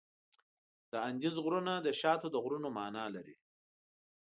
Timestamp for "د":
0.91-0.93, 1.81-1.87, 2.31-2.35